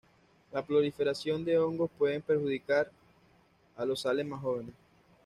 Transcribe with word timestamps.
La 0.51 0.65
proliferación 0.65 1.45
de 1.45 1.59
hongos 1.59 1.91
pueden 1.95 2.23
perjudicar 2.23 2.89
a 3.77 3.85
los 3.85 3.99
sales 4.01 4.25
más 4.25 4.41
jóvenes. 4.41 4.73